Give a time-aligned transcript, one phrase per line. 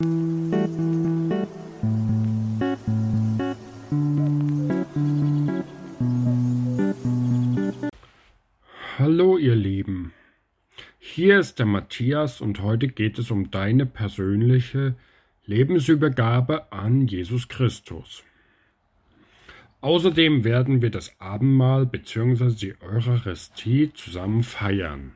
[0.00, 0.12] Hallo
[9.38, 10.12] ihr Lieben,
[11.00, 14.94] hier ist der Matthias und heute geht es um deine persönliche
[15.46, 18.22] Lebensübergabe an Jesus Christus.
[19.80, 22.50] Außerdem werden wir das Abendmahl bzw.
[22.50, 25.14] die Eucharistie zusammen feiern.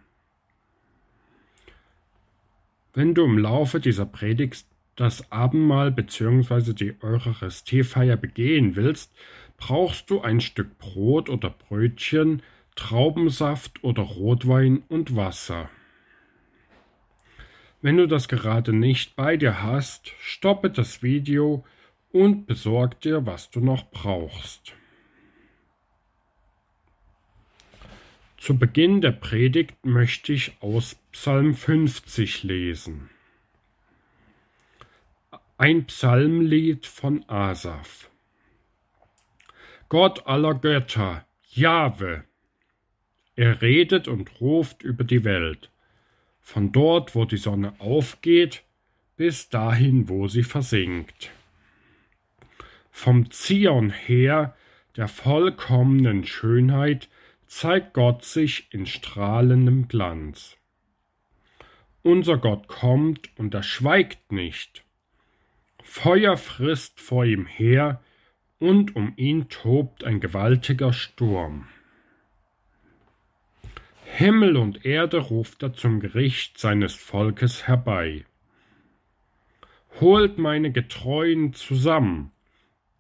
[2.95, 6.73] Wenn du im Laufe dieser Predigt das Abendmahl bzw.
[6.73, 9.13] die Eucharistiefeier begehen willst,
[9.57, 12.43] brauchst du ein Stück Brot oder Brötchen,
[12.75, 15.71] Traubensaft oder Rotwein und Wasser.
[17.81, 21.65] Wenn du das gerade nicht bei dir hast, stoppe das Video
[22.13, 24.75] und besorg dir, was du noch brauchst.
[28.37, 33.09] Zu Beginn der Predigt möchte ich aus Psalm 50 lesen.
[35.65, 38.11] Ein Psalmlied von Asaf.
[39.89, 42.25] Gott aller Götter, Jahwe,
[43.37, 45.71] er redet und ruft über die Welt,
[46.41, 48.65] von dort, wo die Sonne aufgeht,
[49.17, 51.31] bis dahin, wo sie versinkt.
[52.91, 54.57] Vom Zion her,
[54.97, 57.09] der vollkommenen Schönheit,
[57.47, 60.57] zeigt Gott sich in strahlendem Glanz.
[62.03, 64.83] Unser Gott kommt und er schweigt nicht.
[65.95, 68.01] Feuer frisst vor ihm her,
[68.59, 71.69] und um ihn tobt ein gewaltiger Sturm.
[74.07, 78.25] Himmel und Erde ruft er zum Gericht seines Volkes herbei.
[80.01, 82.33] Holt meine Getreuen zusammen,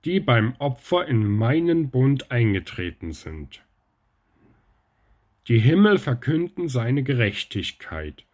[0.04, 3.62] die beim Opfer in meinen Bund eingetreten sind.
[5.48, 8.26] Die Himmel verkünden seine Gerechtigkeit,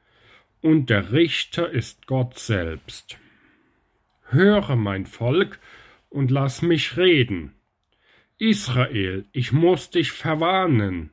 [0.63, 3.19] und der Richter ist Gott selbst.
[4.31, 5.59] Höre, mein Volk,
[6.11, 7.55] und lass mich reden.
[8.39, 11.11] Israel, ich muss dich verwarnen.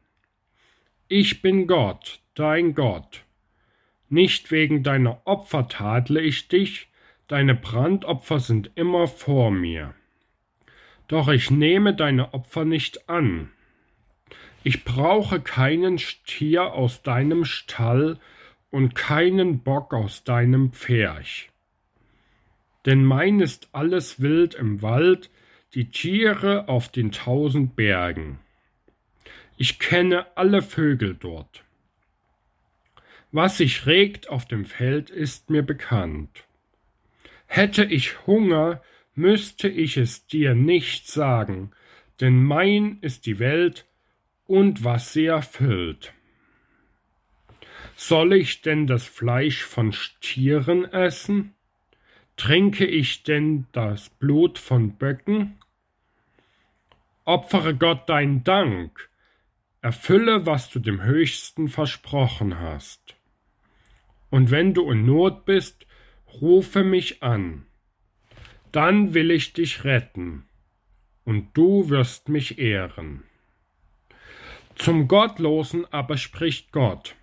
[1.08, 3.24] Ich bin Gott, dein Gott.
[4.10, 6.90] Nicht wegen deiner Opfer tadle ich dich,
[7.28, 9.96] deine Brandopfer sind immer vor mir.
[11.08, 13.50] Doch ich nehme deine Opfer nicht an.
[14.64, 18.20] Ich brauche keinen Stier aus deinem Stall
[18.72, 21.52] und keinen Bock aus deinem Pferch.
[22.86, 25.30] Denn mein ist alles Wild im Wald,
[25.74, 28.40] die Tiere auf den tausend Bergen.
[29.58, 31.64] Ich kenne alle Vögel dort.
[33.32, 36.46] Was sich regt auf dem Feld, ist mir bekannt.
[37.48, 38.82] Hätte ich Hunger,
[39.14, 41.72] müsste ich es dir nicht sagen,
[42.22, 43.86] denn mein ist die Welt
[44.46, 46.14] und was sie erfüllt.
[47.96, 51.55] Soll ich denn das Fleisch von Stieren essen?
[52.38, 55.60] Trinke ich denn das Blut von Böcken?
[57.24, 59.10] Opfere Gott dein Dank,
[59.82, 63.16] erfülle, was du dem Höchsten versprochen hast.
[64.30, 65.88] Und wenn du in Not bist,
[66.42, 67.66] rufe mich an
[68.76, 70.44] dann will ich dich retten,
[71.24, 73.24] und du wirst mich ehren.
[74.76, 77.16] Zum Gottlosen aber spricht Gott.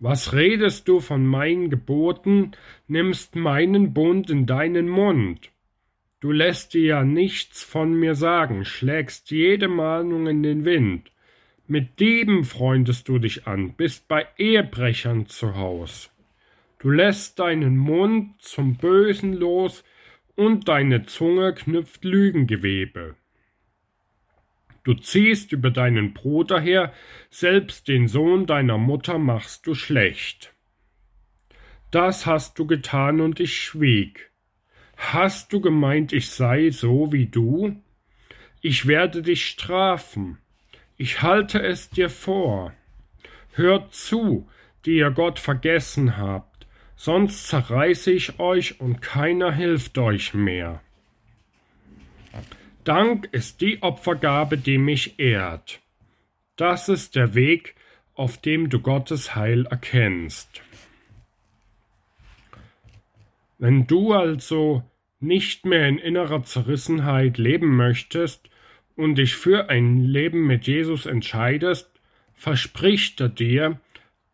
[0.00, 2.52] Was redest du von meinen Geboten,
[2.86, 5.50] nimmst meinen Bund in deinen Mund?
[6.20, 11.10] Du lässt dir ja nichts von mir sagen, schlägst jede Mahnung in den Wind.
[11.66, 16.10] Mit Dieben freundest du dich an, bist bei Ehebrechern zu Haus.
[16.78, 19.84] Du lässt deinen Mund zum Bösen los,
[20.38, 23.16] und deine Zunge knüpft Lügengewebe.
[24.88, 26.94] Du ziehst über deinen Bruder her,
[27.28, 30.54] selbst den Sohn deiner Mutter machst du schlecht.
[31.90, 34.30] Das hast du getan und ich schwieg.
[34.96, 37.76] Hast du gemeint, ich sei so wie du?
[38.62, 40.38] Ich werde dich strafen.
[40.96, 42.72] Ich halte es dir vor.
[43.52, 44.48] Hört zu,
[44.86, 46.58] die ihr Gott vergessen habt
[46.98, 50.82] sonst zerreiße ich euch und keiner hilft euch mehr.
[52.88, 55.80] Dank ist die Opfergabe, die mich ehrt.
[56.56, 57.74] Das ist der Weg,
[58.14, 60.62] auf dem du Gottes Heil erkennst.
[63.58, 64.82] Wenn du also
[65.20, 68.48] nicht mehr in innerer Zerrissenheit leben möchtest
[68.96, 71.90] und dich für ein Leben mit Jesus entscheidest,
[72.32, 73.78] verspricht er dir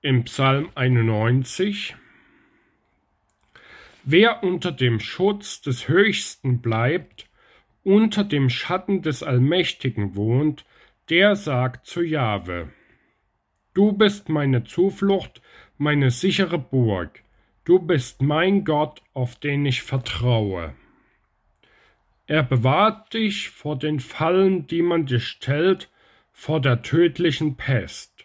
[0.01, 1.97] im Psalm 91,
[4.05, 7.27] Wer unter dem Schutz des Höchsten bleibt,
[7.85, 10.65] unter dem Schatten des Allmächtigen wohnt,
[11.11, 12.71] der sagt zu Jahwe,
[13.75, 15.43] Du bist meine Zuflucht,
[15.79, 17.23] meine sichere Burg,
[17.65, 20.75] Du bist mein Gott, auf den ich vertraue.
[22.27, 25.91] Er bewahrt dich vor den Fallen, die man dir stellt,
[26.33, 28.25] vor der tödlichen Pest.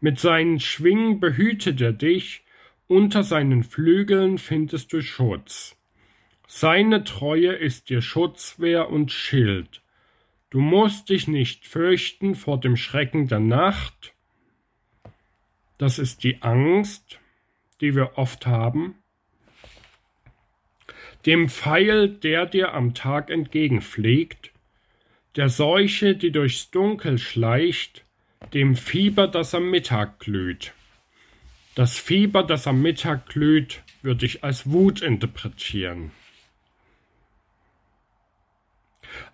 [0.00, 2.44] Mit seinen Schwingen behütet er dich,
[2.86, 5.76] unter seinen Flügeln findest du Schutz.
[6.46, 9.82] Seine Treue ist dir Schutzwehr und Schild.
[10.50, 14.14] Du musst dich nicht fürchten vor dem Schrecken der Nacht.
[15.78, 17.18] Das ist die Angst,
[17.80, 18.94] die wir oft haben,
[21.26, 24.52] dem Pfeil, der dir am Tag entgegenfliegt,
[25.36, 28.04] der Seuche, die durchs Dunkel schleicht,
[28.52, 30.74] dem Fieber, das am Mittag glüht.
[31.74, 36.12] Das Fieber, das am Mittag glüht, würde ich als Wut interpretieren.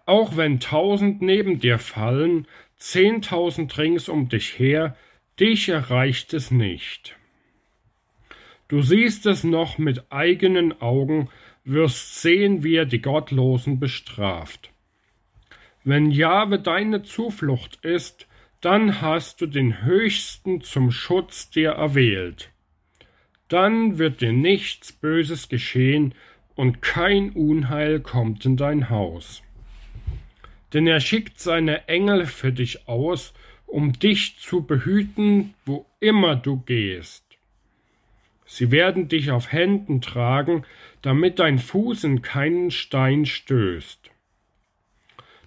[0.06, 2.46] Auch wenn tausend neben dir fallen,
[2.76, 4.96] zehntausend rings um dich her,
[5.38, 7.16] dich erreicht es nicht.
[8.68, 11.28] Du siehst es noch mit eigenen Augen,
[11.64, 14.70] wirst sehen, wie er die Gottlosen bestraft.
[15.82, 18.26] Wenn Jahwe deine Zuflucht ist,
[18.60, 22.50] dann hast du den Höchsten zum Schutz dir erwählt.
[23.48, 26.14] Dann wird dir nichts Böses geschehen
[26.54, 29.42] und kein Unheil kommt in dein Haus.
[30.72, 33.34] Denn er schickt seine Engel für dich aus,
[33.66, 37.24] um dich zu behüten, wo immer du gehst.
[38.44, 40.64] Sie werden dich auf Händen tragen,
[41.02, 44.10] damit dein Fuß in keinen Stein stößt.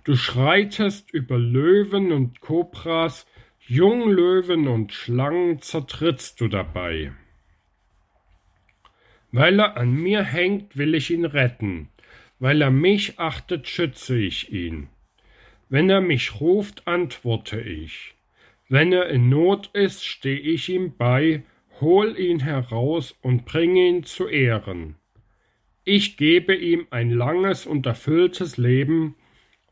[0.06, 3.26] Du schreitest über Löwen und Kobras,
[3.60, 7.14] Junglöwen und Schlangen zertrittst du dabei.
[9.32, 11.90] Weil er an mir hängt, will ich ihn retten,
[12.40, 14.90] weil er mich achtet, schütze ich ihn.
[15.74, 18.14] Wenn er mich ruft, antworte ich.
[18.70, 21.42] Wenn er in Not ist, steh ich ihm bei,
[21.82, 24.98] hol ihn heraus und bring ihn zu Ehren.
[25.84, 29.16] Ich gebe ihm ein langes und erfülltes Leben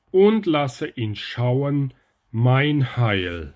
[0.09, 1.93] und lasse ihn schauen
[2.31, 3.53] mein Heil.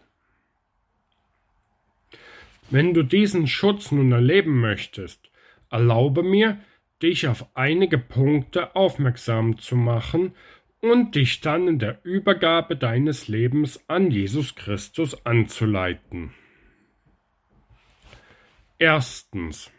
[2.69, 5.31] Wenn du diesen Schutz nun erleben möchtest,
[5.71, 6.59] erlaube mir,
[7.01, 10.33] dich auf einige Punkte aufmerksam zu machen
[10.85, 16.31] und dich dann in der Übergabe deines Lebens an Jesus Christus anzuleiten.
[18.77, 19.71] Erstens.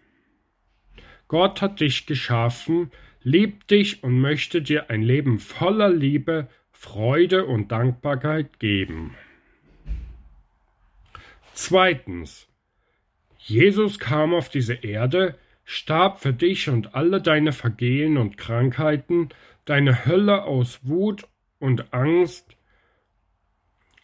[1.29, 2.91] Gott hat dich geschaffen,
[3.23, 9.15] liebt dich und möchte dir ein Leben voller Liebe, Freude und Dankbarkeit geben.
[11.53, 12.49] Zweitens.
[13.39, 19.29] Jesus kam auf diese Erde, starb für dich und alle deine Vergehen und Krankheiten,
[19.65, 21.27] deine Hölle aus Wut
[21.59, 22.57] und Angst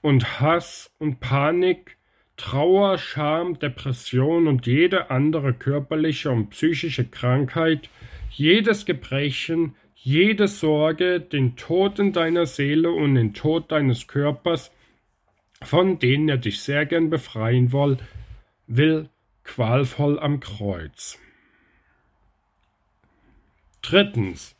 [0.02, 1.96] und Hass und Panik,
[2.36, 7.88] Trauer, Scham, Depression und jede andere körperliche und psychische Krankheit,
[8.30, 14.72] jedes Gebrechen, jede Sorge, den Tod in deiner Seele und den Tod deines Körpers,
[15.62, 17.98] von denen er dich sehr gern befreien will,
[18.66, 19.08] will
[19.44, 21.21] qualvoll am Kreuz.
[23.82, 24.56] Drittens.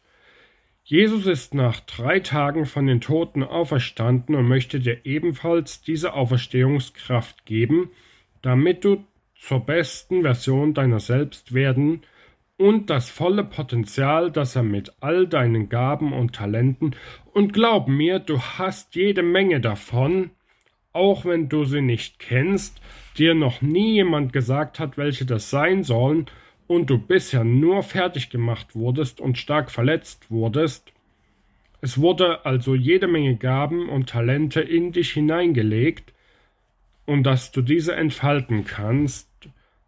[0.85, 7.47] Jesus ist nach drei Tagen von den Toten auferstanden und möchte dir ebenfalls diese Auferstehungskraft
[7.47, 7.91] geben,
[8.43, 9.05] damit du
[9.37, 12.03] zur besten Version deiner selbst werden
[12.57, 16.95] und das volle Potenzial, das er mit all deinen Gaben und Talenten,
[17.33, 20.31] und glaub mir, du hast jede Menge davon,
[20.93, 22.81] auch wenn du sie nicht kennst,
[23.17, 26.27] dir noch nie jemand gesagt hat, welche das sein sollen,
[26.73, 30.93] und du bisher nur fertig gemacht wurdest und stark verletzt wurdest,
[31.81, 36.13] es wurde also jede Menge Gaben und Talente in dich hineingelegt,
[37.05, 39.29] und dass du diese entfalten kannst,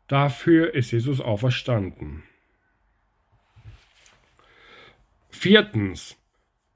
[0.09, 2.25] dafür ist Jesus auferstanden.
[5.31, 6.17] Viertens.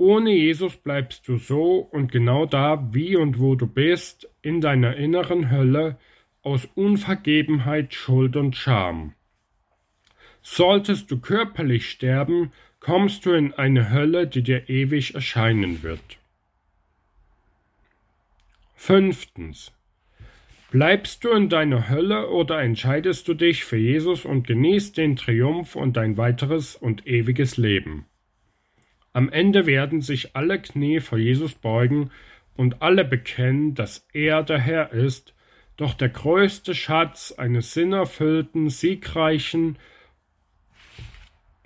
[0.01, 4.95] Ohne Jesus bleibst du so und genau da, wie und wo du bist, in deiner
[4.95, 5.99] inneren Hölle,
[6.43, 9.15] aus Unvergebenheit, Schuld und Scham.
[10.51, 16.19] Solltest du körperlich sterben, kommst du in eine Hölle, die dir ewig erscheinen wird.
[18.75, 19.73] Fünftens.
[20.71, 25.77] Bleibst du in deiner Hölle oder entscheidest du dich für Jesus und genießt den Triumph
[25.77, 28.07] und dein weiteres und ewiges Leben?
[29.13, 32.11] Am Ende werden sich alle Knie vor Jesus beugen
[32.57, 35.35] und alle bekennen, dass er der Herr ist,
[35.77, 39.79] doch der größte Schatz eines sinnerfüllten, siegreichen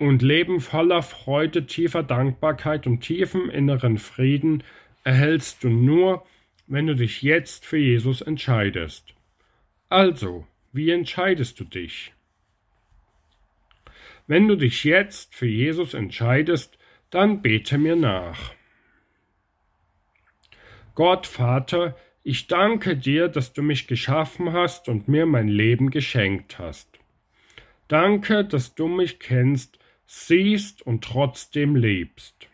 [0.07, 4.63] und Leben voller Freude, tiefer Dankbarkeit und tiefem inneren Frieden
[5.03, 6.25] erhältst du nur,
[6.67, 9.13] wenn du dich jetzt für Jesus entscheidest.
[9.89, 12.13] Also, wie entscheidest du dich?
[14.27, 16.77] Wenn du dich jetzt für Jesus entscheidest,
[17.09, 18.53] dann bete mir nach.
[20.95, 26.57] Gott Vater, ich danke dir, dass du mich geschaffen hast und mir mein Leben geschenkt
[26.57, 26.87] hast.
[27.87, 32.47] Danke, dass du mich kennst, siehst und trotzdem lebst.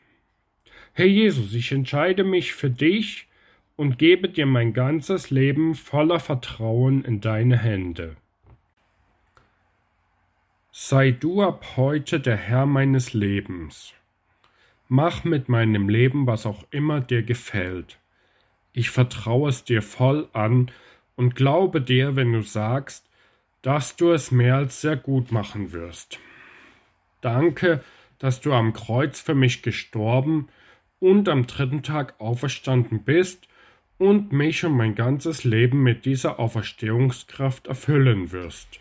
[0.94, 3.28] Herr Jesus, ich entscheide mich für dich
[3.76, 8.18] und gebe dir mein ganzes Leben voller Vertrauen in deine Hände.
[10.72, 13.94] Sei du ab heute der Herr meines Lebens.
[14.88, 18.00] Mach mit meinem Leben, was auch immer dir gefällt.
[18.74, 20.72] Ich vertraue es dir voll an
[21.16, 23.10] und glaube dir, wenn du sagst,
[23.62, 26.20] dass du es mehr als sehr gut machen wirst.
[27.22, 27.84] Danke,
[28.18, 30.50] dass du am Kreuz für mich gestorben
[31.00, 33.48] und am dritten Tag auferstanden bist
[33.98, 38.80] und mich und mein ganzes Leben mit dieser Auferstehungskraft erfüllen wirst.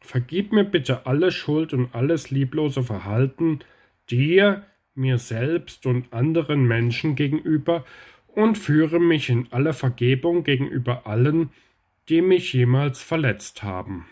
[0.00, 3.60] Vergib mir bitte alle Schuld und alles lieblose Verhalten
[4.08, 4.64] dir,
[4.94, 7.84] mir selbst und anderen Menschen gegenüber
[8.28, 11.50] und führe mich in alle Vergebung gegenüber allen,
[12.08, 14.06] die mich jemals verletzt haben.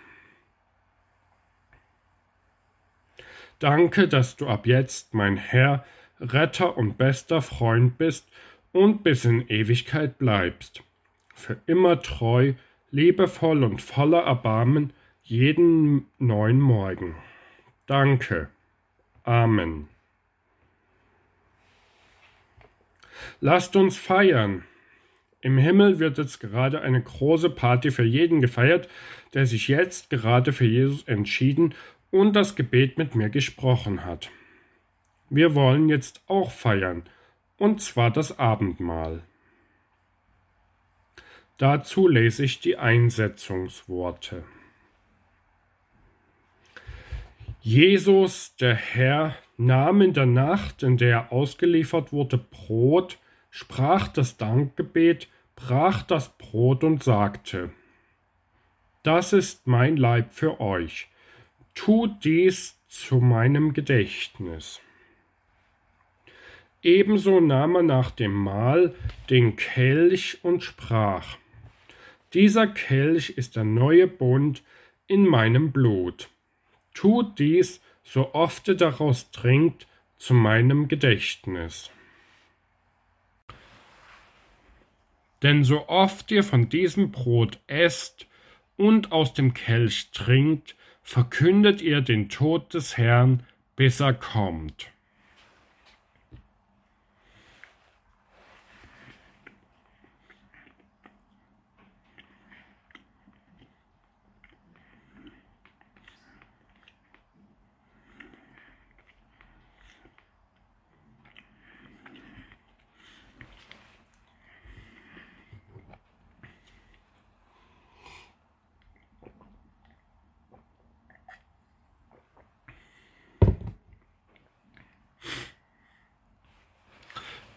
[3.65, 5.87] Danke, dass du ab jetzt mein Herr,
[6.21, 8.29] Retter und bester Freund bist
[8.73, 10.83] und bis in Ewigkeit bleibst.
[11.35, 12.53] Für immer treu,
[12.91, 14.93] liebevoll und voller Erbarmen
[15.23, 17.15] jeden neuen Morgen.
[17.87, 18.51] Danke.
[19.23, 19.89] Amen.
[23.41, 24.65] Lasst uns feiern.
[25.41, 28.91] Im Himmel wird jetzt gerade eine große Party für jeden gefeiert,
[29.33, 31.75] der sich jetzt gerade für Jesus entschieden
[32.15, 34.31] und das Gebet mit mir gesprochen hat.
[35.31, 37.03] Wir wollen jetzt auch feiern,
[37.59, 39.25] und zwar das Abendmahl.
[41.59, 44.45] Dazu lese ich die Einsetzungsworte.
[47.63, 53.19] Jesus, der Herr, nahm in der Nacht, in der er ausgeliefert wurde, Brot,
[53.51, 57.71] sprach das Dankgebet, brach das Brot und sagte,
[59.03, 61.09] Das ist mein Leib für euch,
[61.75, 64.81] tut dies zu meinem Gedächtnis.
[66.83, 68.95] Ebenso nahm er nach dem Mahl
[69.31, 71.39] den Kelch und sprach,
[72.35, 74.63] Dieser Kelch ist der neue Bund
[75.07, 76.29] in meinem Blut.
[76.93, 79.87] Tut dies, so oft ihr daraus trinkt,
[80.19, 81.91] zu meinem Gedächtnis.
[85.43, 88.27] Denn so oft ihr von diesem Brot esst
[88.77, 93.45] und aus dem Kelch trinkt, verkündet ihr den Tod des Herrn,
[93.77, 94.91] bis er kommt.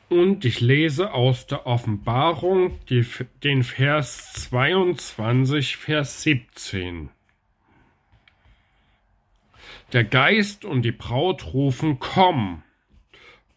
[0.09, 3.05] Und ich lese aus der Offenbarung die,
[3.43, 7.09] den Vers 22, Vers 17.
[9.91, 12.63] Der Geist und die Braut rufen, komm.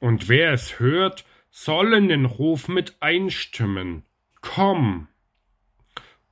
[0.00, 4.04] Und wer es hört, soll in den Ruf mit einstimmen,
[4.40, 5.07] komm.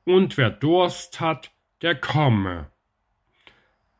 [0.04, 2.70] Und wer Durst hat, der komme.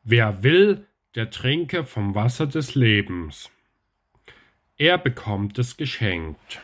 [0.02, 3.50] Wer will, der trinke vom Wasser des Lebens.
[4.80, 6.61] Er bekommt es geschenkt.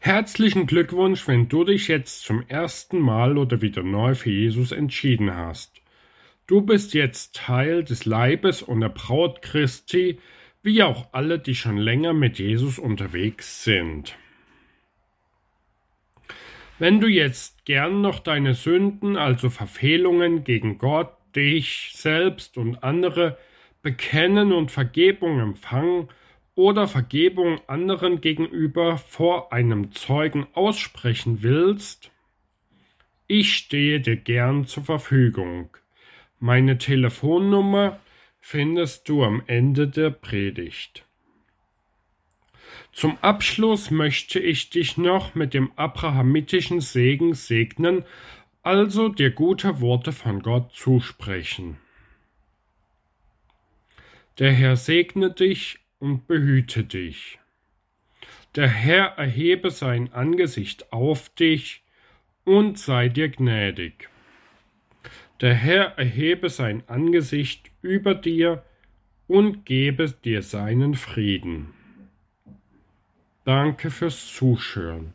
[0.00, 5.36] Herzlichen Glückwunsch, wenn du dich jetzt zum ersten Mal oder wieder neu für Jesus entschieden
[5.36, 5.80] hast.
[6.48, 10.18] Du bist jetzt Teil des Leibes und der Braut Christi,
[10.66, 14.16] wie auch alle, die schon länger mit Jesus unterwegs sind.
[16.80, 23.38] Wenn du jetzt gern noch deine Sünden, also Verfehlungen gegen Gott, dich selbst und andere
[23.80, 26.08] bekennen und Vergebung empfangen
[26.56, 32.10] oder Vergebung anderen gegenüber vor einem Zeugen aussprechen willst,
[33.28, 35.70] ich stehe dir gern zur Verfügung.
[36.40, 38.00] Meine Telefonnummer
[38.48, 41.04] findest du am Ende der Predigt.
[42.92, 48.04] Zum Abschluss möchte ich dich noch mit dem abrahamitischen Segen segnen,
[48.62, 51.78] also dir gute Worte von Gott zusprechen.
[54.38, 57.40] Der Herr segne dich und behüte dich.
[58.54, 61.82] Der Herr erhebe sein Angesicht auf dich
[62.44, 64.08] und sei dir gnädig.
[65.42, 68.64] Der Herr erhebe sein Angesicht über dir
[69.26, 71.74] und gebe dir seinen Frieden.
[73.44, 75.12] Danke fürs Zuschören.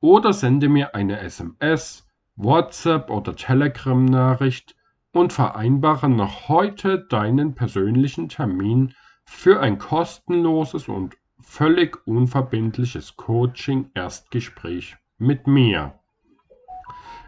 [0.00, 4.76] oder sende mir eine SMS, WhatsApp oder Telegram-Nachricht
[5.12, 15.46] und vereinbare noch heute deinen persönlichen Termin für ein kostenloses und völlig unverbindliches Coaching-Erstgespräch mit
[15.46, 15.98] mir.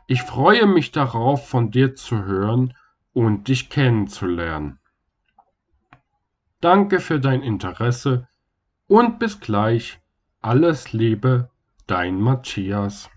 [0.06, 2.74] Ich freue mich darauf, von dir zu hören
[3.12, 4.78] und dich kennenzulernen.
[6.60, 8.28] Danke für dein Interesse
[8.86, 10.00] und bis gleich.
[10.40, 11.50] Alles Liebe,
[11.86, 13.10] dein Matthias.